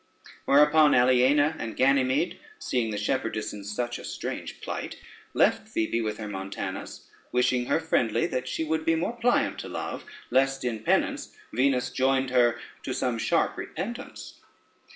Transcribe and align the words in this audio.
Whereupon 0.45 0.95
Aliena 0.95 1.55
and 1.59 1.77
Ganymede, 1.77 2.39
seeing 2.57 2.89
the 2.89 2.97
shepherdess 2.97 3.53
in 3.53 3.63
such 3.63 3.99
a 3.99 4.03
strange 4.03 4.59
plight, 4.59 4.97
left 5.35 5.69
Phoebe 5.69 6.01
with 6.01 6.17
her 6.17 6.27
Montanus, 6.27 7.07
wishing 7.31 7.67
her 7.67 7.79
friendly 7.79 8.25
that 8.25 8.47
she 8.47 8.63
would 8.63 8.83
be 8.83 8.95
more 8.95 9.15
pliant 9.15 9.59
to 9.59 9.69
Love, 9.69 10.05
lest 10.31 10.65
in 10.65 10.79
penance 10.79 11.35
Venus 11.53 11.91
joined 11.91 12.31
her 12.31 12.59
to 12.81 12.95
some 12.95 13.19
sharp 13.19 13.55
repentance. 13.55 14.39